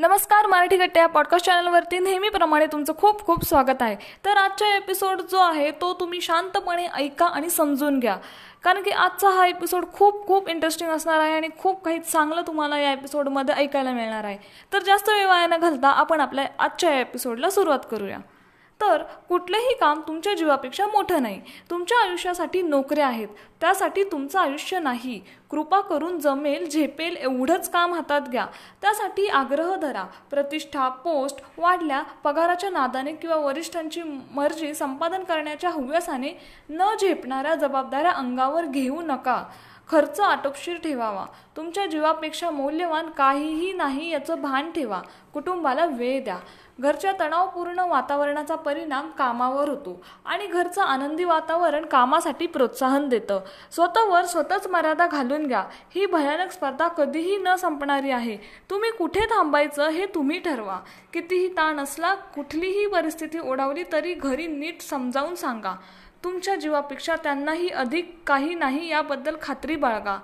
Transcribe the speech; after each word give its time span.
नमस्कार 0.00 0.46
मराठी 0.46 0.76
गट्ट्या 0.76 1.06
पॉडकास्ट 1.06 1.46
चॅनलवरती 1.46 1.98
नेहमीप्रमाणे 1.98 2.66
तुमचं 2.66 2.92
खूप 2.98 3.24
खूप 3.26 3.44
स्वागत 3.44 3.82
आहे. 3.82 3.96
तर 4.24 4.36
आजचा 4.36 4.76
एपिसोड 4.76 5.20
जो 5.20 5.38
आहे 5.38 5.70
तो 5.70 5.92
तुम्ही 6.00 6.20
शांतपणे 6.20 6.86
ऐका 6.94 7.26
आणि 7.26 7.50
समजून 7.50 7.98
घ्या. 7.98 8.16
कारण 8.64 8.82
की 8.82 8.90
आजचा 8.90 9.30
हा 9.30 9.46
एपिसोड 9.46 9.84
खूप 9.92 10.26
खूप 10.26 10.48
इंटरेस्टिंग 10.48 10.90
असणार 10.90 11.20
आहे 11.20 11.34
आणि 11.34 11.48
खूप 11.58 11.84
काही 11.84 11.98
चांगलं 11.98 12.42
तुम्हाला 12.46 12.78
या 12.78 12.92
एपिसोडमध्ये 12.92 13.54
ऐकायला 13.54 13.92
मिळणार 13.92 14.24
आहे. 14.24 14.38
तर 14.72 14.82
जास्त 14.82 15.08
वेळ 15.08 15.26
वाया 15.26 15.46
न 15.46 15.56
घालता 15.56 15.88
आपण 15.88 16.20
आपल्या 16.20 16.46
आजच्या 16.58 17.00
एपिसोडला 17.00 17.50
सुरुवात 17.50 17.86
करूया. 17.90 18.18
तर 18.80 19.02
कुठलंही 19.28 19.74
काम 19.80 20.00
तुमच्या 20.00 20.34
जीवापेक्षा 20.34 20.86
मोठं 20.86 21.22
नाही. 21.22 21.40
तुमच्या 21.70 21.98
आयुष्यासाठी 21.98 22.62
नोकऱ्या 22.62 23.06
आहेत. 23.06 23.28
त्यासाठी 23.60 24.04
तुमचं 24.04 24.38
आयुष्य 24.38 24.78
नाही. 24.78 25.20
कृपा 25.50 25.80
करून 25.80 26.18
जमेल 26.18 26.68
झेपेल 26.68 27.16
एवढंच 27.16 27.70
काम 27.70 27.94
हातात 27.94 28.20
घ्या. 28.20 28.46
त्यासाठी 28.82 29.26
आग्रह 29.26 29.76
धरा. 29.76 30.04
प्रतिष्ठा 30.30 30.88
पोस्ट 30.88 31.40
वाढल्या 31.58 32.02
पगाराच्या 32.02 32.70
नादाने 32.70 33.12
किंवा 33.12 33.36
वरिष्ठांची 33.36 34.02
मर्जी 34.34 34.74
संपादन 34.74 35.24
करण्याच्या 35.24 35.70
हव्यासाने 35.70 36.32
न 36.70 36.82
झेपणाऱ्या 37.00 37.54
जबाबदाऱ्या 37.54 38.12
अंगावर 38.12 38.64
घेऊ 38.64 39.00
नका. 39.00 39.44
खर्च 39.88 40.20
आटोपशीर 40.20 40.76
ठेवावा. 40.76 41.26
तुमच्या 41.56 41.86
जीवापेक्षा 41.86 42.50
मौल्यवान 42.50 43.10
काहीही 43.10 43.72
नाही 43.72 44.10
याचं 44.10 44.42
भान 44.42 44.70
ठेवा. 44.70 45.02
कुटुंबाला 45.34 45.86
वेळ 45.86 46.24
द्या. 46.24 46.38
घरच्या 46.80 47.12
तणावपूर्ण 47.20 47.78
वातावरणाचा 47.78 48.54
परिणाम 48.54 49.10
कामावर 49.10 49.68
होतो 49.68 50.02
आणि 50.24 50.46
घरचं 50.46 50.82
आनंदी 50.82 51.24
वातावरण 51.24 51.84
कामासाठी 51.84 52.46
प्रोत्साहन 52.46 53.08
देतं. 53.08 53.40
स्वतःवर 53.72 54.24
स्वतःच 54.24 54.66
मर्यादा 54.66 55.06
घालून 55.06 55.46
घ्या. 55.46 55.64
ही 55.94 56.06
भयानक 56.06 56.50
स्पर्धा 56.50 56.88
कधीही 56.88 57.36
न 57.36 57.54
संपणारी 57.54 58.10
आहे. 58.10 58.36
तुम्ही 58.70 58.90
कुठे 58.90 59.20
थांबायचं 59.20 59.88
हे 59.88 60.06
तुम्ही 60.06 60.38
ठरवा. 60.38 60.78
कितीही 61.12 61.48
ताण 61.48 61.80
असला 61.80 62.14
कुठलीही 62.14 62.86
परिस्थिती 62.86 63.38
ओढावली 63.38 63.84
तरी 63.92 64.14
घरी 64.14 64.46
नीट 64.46 64.80
समजावून 64.80 65.34
सांगा. 65.34 65.74
तुमच्या 66.24 66.54
जीवापेक्षा 66.56 67.16
त्यांनाही 67.16 67.68
अधिक 67.68 68.20
काही 68.26 68.54
नाही 68.54 68.88
याबद्दल 68.90 69.36
खात्री 69.42 69.76
बाळगा. 69.76 70.18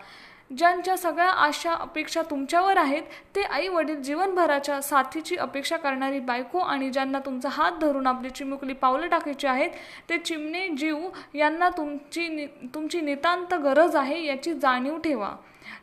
ज्यांच्या 0.50 0.96
सगळ्या 0.96 1.30
आशा 1.30 1.72
अपेक्षा 1.72 2.22
तुमच्यावर 2.22 2.76
आहेत 2.76 3.02
ते 3.36 3.42
आई 3.42 3.68
वडील 3.68 4.02
जीवनभराच्या 4.02 4.80
साथीची 4.82 5.36
अपेक्षा 5.36 5.76
करणारी 5.76 6.20
बायको 6.20 6.58
आणि 6.58 6.90
ज्यांना 6.90 7.18
तुमचा 7.18 7.48
हात 7.48 7.72
धरून 7.80 8.06
आपली 8.06 8.30
चिमुकली 8.30 8.72
पावलं 8.72 9.08
टाकायची 9.08 9.46
आहेत 9.46 9.70
ते 10.08 10.18
चिमणे 10.18 10.68
जीव 10.68 11.08
यांना 11.34 11.68
तुमची 11.68 12.28
नि 12.28 12.46
तुमची 12.74 13.00
नितांत 13.00 13.54
गरज 13.54 13.96
आहे 13.96 14.24
याची 14.24 14.54
जाणीव 14.54 14.98
ठेवा. 14.98 15.30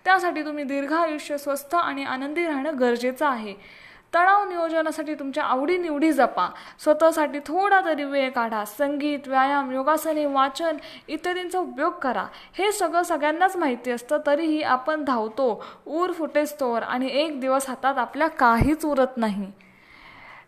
त्यासाठी 0.06 0.44
तुम्ही 0.46 0.64
दीर्घायुष्य 0.64 1.38
स्वस्थ 1.38 1.76
आणि 1.76 2.04
आनंदी 2.04 2.46
राहणं 2.48 2.80
गरजेचं 2.80 3.26
आहे. 3.26 3.54
तणाव 4.14 4.48
नियोजनासाठी 4.50 5.14
तुमच्या 5.14 5.44
आवडीनिवडी 5.44 6.12
जपा. 6.12 6.48
स्वतःसाठी 6.84 7.40
थोडा 7.40 7.80
तरी 7.86 8.04
वेळ 8.04 8.30
काढा. 8.30 8.64
संगीत 8.66 9.28
व्यायाम 9.28 9.72
योगासने 9.72 10.26
वाचन 10.26 10.78
इत्यादींचा 11.08 11.60
उपयोग 11.60 11.94
करा. 11.94 12.26
हे 12.54 12.72
सगळं 12.72 13.04
सगळ्यांनाच 13.04 13.56
माहिती 13.56 13.92
असतं 13.92 14.18
तरीही 14.26 14.62
आपण 14.62 15.04
धावतो 15.04 15.64
ऊर 15.86 16.12
फुटेस 16.12 16.60
तोवर 16.60 16.84
आणि 16.84 17.10
एक 17.12 17.40
दिवस 17.40 17.70
हातात 17.70 17.98
आपल्या 17.98 18.28
काहीच 18.28 18.86
उरत 18.86 19.18
नाही. 19.18 19.52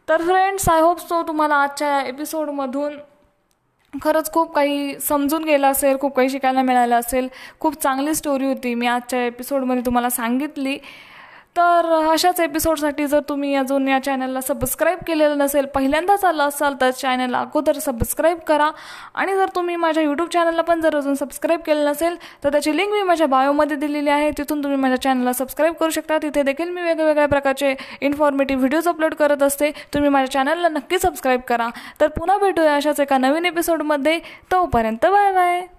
तर 0.09 0.21
फ्रेंड्स 0.21 0.69
आय 0.69 0.81
होप 0.81 0.99
सो 0.99 1.21
तुम्हाला 1.27 1.55
आजच्या 1.55 2.01
एपिसोडमधून 2.01 2.97
खरंच 3.93 4.31
खूप 4.31 4.53
काही 4.53 4.99
समजून 4.99 5.43
गेलं 5.43 5.67
असेल 5.67 5.97
खूप 6.01 6.15
काही 6.15 6.29
शिकायला 6.29 6.61
मिळालं 6.61 6.95
असेल. 6.95 7.27
खूप 7.59 7.73
चांगली 7.73 8.13
स्टोरी 8.15 8.45
होती. 8.45 8.73
मी 8.75 8.87
आजच्या 8.87 9.25
एपिसोडमध्ये 9.25 9.83
तुम्हाला 9.85 10.09
सांगितली. 10.09 10.77
तर 11.55 11.85
अशाच 12.11 12.39
एपिसोडसाठी 12.39 13.05
जर 13.07 13.19
तुम्ही 13.29 13.53
अजून 13.55 13.87
या 13.87 13.97
चॅनलला 14.03 14.39
सबस्क्राईब 14.41 14.99
केलेलं 15.07 15.37
नसेल 15.37 15.65
पहिल्यांदाच 15.65 16.23
आलं 16.25 16.43
असाल 16.43 16.73
तर 16.81 16.89
चॅनलला 16.91 17.39
अगोदर 17.39 17.77
सबस्क्राईब 17.79 18.37
करा. 18.47 18.69
आणि 19.15 19.35
जर 19.35 19.49
तुम्ही 19.55 19.75
माझ्या 19.75 20.03
यूट्यूब 20.03 20.29
चॅनलला 20.29 20.61
पण 20.61 20.81
जर 20.81 20.95
अजून 20.97 21.13
सबस्क्राईब 21.15 21.59
केलं 21.65 21.85
नसेल 21.85 22.15
तर 22.43 22.51
त्याची 22.51 22.75
लिंक 22.77 22.91
मी 22.91 23.01
माझ्या 23.03 23.27
बायोमध्ये 23.27 23.77
दिलेली 23.77 24.09
आहे. 24.09 24.31
तिथून 24.37 24.63
तुम्ही 24.63 24.79
माझ्या 24.79 25.01
चॅनलला 25.01 25.33
सबस्क्राईब 25.33 25.73
करू 25.73 25.89
शकता. 25.89 26.17
तिथे 26.17 26.43
देखील 26.43 26.69
मी 26.69 26.81
वेगवेगळ्या 26.81 27.27
प्रकारचे 27.27 27.73
इन्फॉर्मेटिव्ह 28.01 28.61
व्हिडिओज 28.61 28.87
अपलोड 28.87 29.13
करत 29.13 29.43
असते. 29.43 29.71
तुम्ही 29.93 30.09
माझ्या 30.09 30.31
चॅनलला 30.31 30.69
नक्की 30.69 30.99
सबस्क्राईब 30.99 31.41
करा. 31.47 31.69
तर 32.01 32.07
पुन्हा 32.17 32.37
भेटूया 32.37 32.75
अशाच 32.75 32.99
एका 32.99 33.17
नवीन 33.17 33.45
एपिसोडमध्ये 33.45 34.19
तोपर्यंत 34.51 35.05
बाय 35.05 35.31
बाय 35.31 35.74